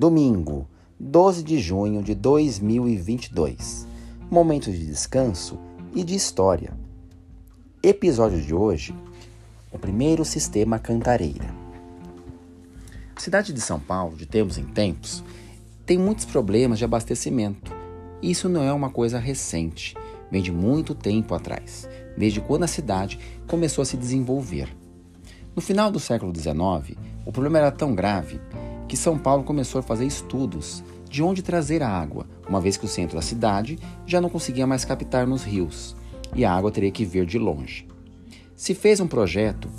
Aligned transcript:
domingo, 0.00 0.66
12 0.98 1.42
de 1.42 1.58
junho 1.58 2.02
de 2.02 2.14
2022. 2.14 3.86
Momento 4.30 4.72
de 4.72 4.86
descanso 4.86 5.58
e 5.94 6.02
de 6.02 6.14
história. 6.14 6.72
Episódio 7.82 8.40
de 8.40 8.54
hoje: 8.54 8.94
o 9.70 9.78
primeiro 9.78 10.24
sistema 10.24 10.78
cantareira. 10.78 11.54
A 13.14 13.20
cidade 13.20 13.52
de 13.52 13.60
São 13.60 13.78
Paulo, 13.78 14.16
de 14.16 14.24
tempos 14.24 14.56
em 14.56 14.64
tempos, 14.64 15.22
tem 15.84 15.98
muitos 15.98 16.24
problemas 16.24 16.78
de 16.78 16.84
abastecimento. 16.86 17.70
Isso 18.22 18.48
não 18.48 18.62
é 18.62 18.72
uma 18.72 18.88
coisa 18.88 19.18
recente, 19.18 19.94
vem 20.30 20.40
de 20.40 20.50
muito 20.50 20.94
tempo 20.94 21.34
atrás, 21.34 21.86
desde 22.16 22.40
quando 22.40 22.62
a 22.62 22.68
cidade 22.68 23.18
começou 23.46 23.82
a 23.82 23.84
se 23.84 23.98
desenvolver. 23.98 24.74
No 25.54 25.60
final 25.60 25.90
do 25.90 26.00
século 26.00 26.34
XIX, 26.34 26.96
o 27.26 27.30
problema 27.30 27.58
era 27.58 27.70
tão 27.70 27.94
grave 27.94 28.40
que 28.90 28.96
São 28.96 29.16
Paulo 29.16 29.44
começou 29.44 29.78
a 29.78 29.82
fazer 29.82 30.04
estudos 30.04 30.82
de 31.08 31.22
onde 31.22 31.44
trazer 31.44 31.80
a 31.80 31.88
água, 31.88 32.26
uma 32.48 32.60
vez 32.60 32.76
que 32.76 32.84
o 32.84 32.88
centro 32.88 33.14
da 33.14 33.22
cidade 33.22 33.78
já 34.04 34.20
não 34.20 34.28
conseguia 34.28 34.66
mais 34.66 34.84
captar 34.84 35.28
nos 35.28 35.44
rios 35.44 35.96
e 36.34 36.44
a 36.44 36.52
água 36.52 36.72
teria 36.72 36.90
que 36.90 37.04
vir 37.04 37.24
de 37.24 37.38
longe. 37.38 37.86
Se 38.56 38.74
fez 38.74 38.98
um 38.98 39.06
projeto, 39.06 39.70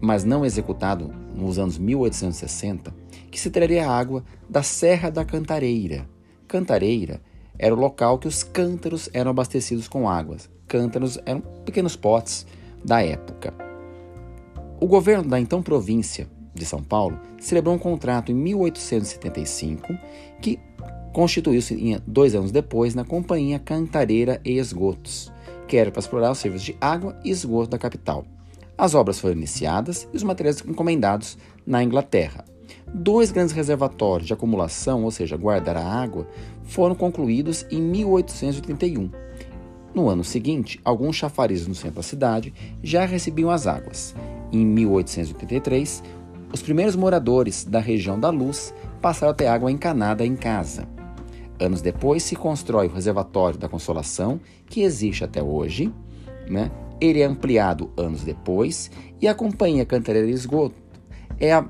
mas 0.00 0.24
não 0.24 0.44
executado 0.44 1.14
nos 1.32 1.56
anos 1.56 1.78
1860, 1.78 2.92
que 3.30 3.38
se 3.38 3.48
traria 3.48 3.88
água 3.88 4.24
da 4.50 4.64
Serra 4.64 5.08
da 5.08 5.24
Cantareira. 5.24 6.04
Cantareira 6.48 7.22
era 7.56 7.72
o 7.72 7.78
local 7.78 8.18
que 8.18 8.26
os 8.26 8.42
cântaros 8.42 9.08
eram 9.14 9.30
abastecidos 9.30 9.86
com 9.86 10.08
águas. 10.08 10.50
Cântaros 10.66 11.16
eram 11.24 11.42
pequenos 11.64 11.94
potes 11.94 12.44
da 12.84 13.00
época. 13.04 13.54
O 14.80 14.88
governo 14.88 15.30
da 15.30 15.38
então 15.38 15.62
província 15.62 16.28
de 16.54 16.64
São 16.64 16.82
Paulo, 16.82 17.18
celebrou 17.40 17.74
um 17.74 17.78
contrato 17.78 18.30
em 18.30 18.34
1875 18.34 19.96
que 20.40 20.58
constituiu-se 21.12 22.00
dois 22.06 22.34
anos 22.34 22.50
depois 22.50 22.94
na 22.94 23.04
Companhia 23.04 23.58
Cantareira 23.58 24.40
e 24.44 24.58
Esgotos, 24.58 25.32
que 25.68 25.76
era 25.76 25.90
para 25.90 26.00
explorar 26.00 26.30
os 26.30 26.38
serviços 26.38 26.66
de 26.66 26.76
água 26.80 27.18
e 27.24 27.30
esgoto 27.30 27.70
da 27.70 27.78
capital. 27.78 28.24
As 28.76 28.94
obras 28.94 29.20
foram 29.20 29.36
iniciadas 29.36 30.08
e 30.12 30.16
os 30.16 30.22
materiais 30.22 30.62
encomendados 30.66 31.36
na 31.66 31.82
Inglaterra. 31.82 32.44
Dois 32.92 33.30
grandes 33.30 33.54
reservatórios 33.54 34.26
de 34.26 34.32
acumulação, 34.32 35.04
ou 35.04 35.10
seja, 35.10 35.36
guardar 35.36 35.76
a 35.76 35.84
água, 35.84 36.26
foram 36.64 36.94
concluídos 36.94 37.66
em 37.70 37.80
1881. 37.80 39.10
No 39.94 40.08
ano 40.08 40.24
seguinte, 40.24 40.80
alguns 40.84 41.16
chafarizes 41.16 41.66
no 41.66 41.74
centro 41.74 41.96
da 41.96 42.02
cidade 42.02 42.52
já 42.82 43.04
recebiam 43.04 43.50
as 43.50 43.66
águas. 43.66 44.14
Em 44.50 44.64
1883, 44.64 46.02
os 46.52 46.62
primeiros 46.62 46.94
moradores 46.94 47.64
da 47.64 47.80
região 47.80 48.18
da 48.18 48.30
Luz 48.30 48.74
passaram 49.00 49.32
a 49.32 49.34
ter 49.34 49.46
água 49.46 49.70
encanada 49.70 50.24
em 50.24 50.36
casa. 50.36 50.86
Anos 51.58 51.80
depois 51.80 52.22
se 52.22 52.36
constrói 52.36 52.88
o 52.88 52.92
reservatório 52.92 53.58
da 53.58 53.68
Consolação, 53.68 54.40
que 54.66 54.82
existe 54.82 55.24
até 55.24 55.42
hoje. 55.42 55.92
Né? 56.48 56.70
Ele 57.00 57.20
é 57.20 57.24
ampliado 57.24 57.90
anos 57.96 58.22
depois 58.22 58.90
e 59.20 59.26
a 59.26 59.34
Companhia 59.34 59.86
Cantareira 59.86 60.26
de 60.26 60.34
Esgoto 60.34 60.74
é 61.38 61.52
a, 61.52 61.64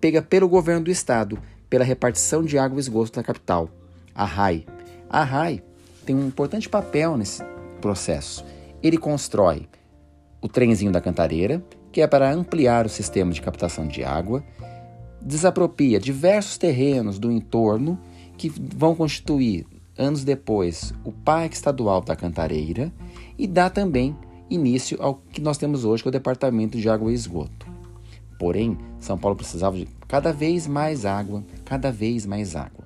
pega 0.00 0.22
pelo 0.22 0.48
governo 0.48 0.84
do 0.84 0.90
estado 0.90 1.38
pela 1.68 1.84
repartição 1.84 2.42
de 2.44 2.58
água 2.58 2.76
e 2.76 2.80
esgoto 2.80 3.12
da 3.12 3.22
capital, 3.22 3.70
a 4.14 4.26
RAI. 4.26 4.66
A 5.08 5.24
RAI 5.24 5.62
tem 6.04 6.14
um 6.14 6.26
importante 6.26 6.68
papel 6.68 7.16
nesse 7.16 7.42
processo. 7.80 8.44
Ele 8.82 8.98
constrói 8.98 9.66
o 10.42 10.48
trenzinho 10.48 10.92
da 10.92 11.00
Cantareira, 11.00 11.64
que 11.92 12.00
é 12.00 12.06
para 12.06 12.32
ampliar 12.32 12.86
o 12.86 12.88
sistema 12.88 13.32
de 13.32 13.42
captação 13.42 13.86
de 13.86 14.02
água, 14.02 14.42
desapropria 15.20 16.00
diversos 16.00 16.58
terrenos 16.58 17.18
do 17.18 17.30
entorno 17.30 17.98
que 18.36 18.48
vão 18.48 18.94
constituir, 18.94 19.66
anos 19.96 20.24
depois, 20.24 20.92
o 21.04 21.12
Parque 21.12 21.54
Estadual 21.54 22.00
da 22.00 22.16
Cantareira 22.16 22.92
e 23.38 23.46
dá 23.46 23.70
também 23.70 24.16
início 24.50 25.00
ao 25.00 25.14
que 25.14 25.40
nós 25.40 25.58
temos 25.58 25.84
hoje, 25.84 26.02
que 26.02 26.08
é 26.08 26.10
o 26.10 26.12
Departamento 26.12 26.78
de 26.78 26.88
Água 26.88 27.12
e 27.12 27.14
Esgoto. 27.14 27.66
Porém, 28.38 28.76
São 28.98 29.16
Paulo 29.16 29.36
precisava 29.36 29.76
de 29.76 29.86
cada 30.08 30.32
vez 30.32 30.66
mais 30.66 31.04
água, 31.04 31.44
cada 31.64 31.92
vez 31.92 32.26
mais 32.26 32.56
água. 32.56 32.84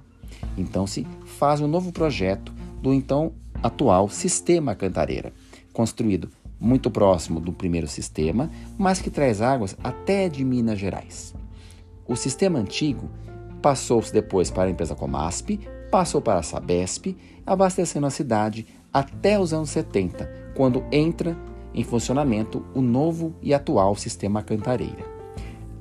Então 0.59 0.87
se 0.87 1.07
faz 1.39 1.61
um 1.61 1.69
novo 1.69 1.93
projeto 1.93 2.53
do 2.83 2.93
então 2.93 3.33
atual 3.63 4.09
Sistema 4.09 4.75
Cantareira, 4.75 5.33
construído 5.73 6.29
muito 6.59 6.91
próximo 6.91 7.41
do 7.41 7.53
primeiro 7.53 7.87
sistema, 7.87 8.51
mas 8.79 9.01
que 9.01 9.11
traz 9.11 9.41
águas 9.41 9.77
até 9.83 10.29
de 10.29 10.45
Minas 10.45 10.79
Gerais. 10.79 11.35
O 12.07 12.17
sistema 12.17 12.59
antigo 12.59 13.09
passou-se 13.61 14.13
depois 14.13 14.51
para 14.51 14.65
a 14.65 14.71
empresa 14.71 14.95
Comasp, 14.95 15.59
passou 15.91 16.21
para 16.21 16.39
a 16.39 16.43
Sabesp, 16.43 17.17
abastecendo 17.45 18.07
a 18.07 18.11
cidade 18.11 18.67
até 18.93 19.39
os 19.39 19.53
anos 19.53 19.71
70, 19.71 20.53
quando 20.55 20.85
entra 20.91 21.37
em 21.75 21.85
funcionamento 21.85 22.65
o 22.75 22.81
novo 22.81 23.35
e 23.43 23.53
atual 23.53 23.95
sistema 23.95 24.43
Cantareira. 24.43 25.05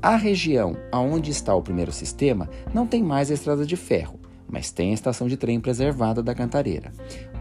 A 0.02 0.18
região 0.18 0.76
onde 0.94 1.32
está 1.32 1.56
o 1.56 1.62
primeiro 1.62 1.92
sistema 1.92 2.50
não 2.74 2.86
tem 2.86 3.02
mais 3.02 3.32
a 3.32 3.34
estrada 3.34 3.66
de 3.66 3.76
ferro, 3.76 4.20
mas 4.48 4.72
tem 4.72 4.92
a 4.92 4.94
estação 4.94 5.28
de 5.28 5.38
trem 5.38 5.60
preservada 5.60 6.22
da 6.22 6.36
Cantareira. 6.36 6.92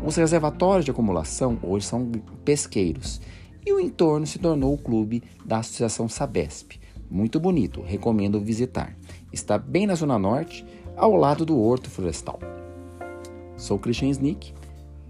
Os 0.05 0.17
reservatórios 0.17 0.85
de 0.85 0.91
acumulação 0.91 1.59
hoje 1.63 1.87
são 1.87 2.11
pesqueiros 2.45 3.21
e 3.65 3.73
o 3.73 3.81
entorno 3.81 4.27
se 4.27 4.39
tornou 4.39 4.75
o 4.75 4.79
clube 4.79 5.23
da 5.45 5.59
Associação 5.59 6.09
Sabesp. 6.09 6.79
Muito 7.11 7.39
bonito, 7.39 7.83
recomendo 7.83 8.41
visitar. 8.41 8.97
Está 9.33 9.59
bem 9.59 9.87
na 9.87 9.95
Zona 9.95 10.19
Norte, 10.19 10.65
ao 10.97 11.15
lado 11.15 11.45
do 11.45 11.59
Horto 11.61 11.91
Florestal. 11.91 12.39
Sou 13.57 13.79
Christian 13.79 14.09
Snick, 14.09 14.53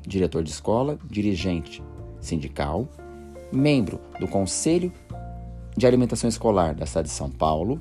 diretor 0.07 0.43
de 0.43 0.51
escola, 0.51 0.99
dirigente 1.09 1.83
sindical, 2.21 2.89
membro 3.53 4.01
do 4.19 4.27
Conselho 4.27 4.93
de 5.77 5.87
Alimentação 5.87 6.29
Escolar 6.29 6.75
da 6.75 6.87
cidade 6.87 7.09
de 7.09 7.15
São 7.15 7.31
Paulo, 7.31 7.81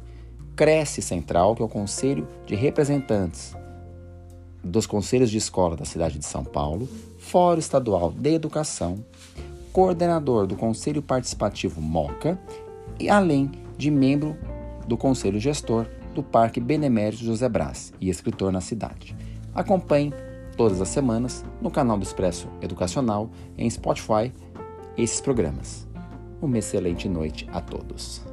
Cresce 0.55 1.01
Central, 1.01 1.55
que 1.55 1.61
é 1.61 1.65
o 1.65 1.69
Conselho 1.69 2.27
de 2.45 2.55
Representantes 2.55 3.55
dos 4.63 4.85
Conselhos 4.85 5.29
de 5.29 5.37
Escola 5.37 5.75
da 5.75 5.85
cidade 5.85 6.17
de 6.17 6.25
São 6.25 6.43
Paulo, 6.43 6.87
Fórum 7.17 7.59
Estadual 7.59 8.11
de 8.11 8.33
Educação, 8.33 9.03
coordenador 9.71 10.47
do 10.47 10.55
Conselho 10.55 11.01
Participativo 11.01 11.81
MOCA 11.81 12.39
e 12.99 13.09
além 13.09 13.51
de 13.77 13.89
membro 13.89 14.37
do 14.87 14.95
Conselho 14.95 15.39
Gestor 15.39 15.87
do 16.13 16.21
Parque 16.21 16.59
Benemérito 16.59 17.23
José 17.23 17.49
Brás 17.49 17.91
e 17.99 18.09
escritor 18.09 18.51
na 18.51 18.61
cidade. 18.61 19.15
Acompanhe 19.53 20.13
todas 20.55 20.79
as 20.79 20.89
semanas 20.89 21.43
no 21.61 21.71
canal 21.71 21.97
do 21.97 22.03
Expresso 22.03 22.47
Educacional 22.61 23.29
em 23.57 23.69
Spotify 23.69 24.31
esses 24.97 25.19
programas. 25.19 25.87
Uma 26.41 26.59
excelente 26.59 27.09
noite 27.09 27.47
a 27.51 27.61
todos. 27.61 28.32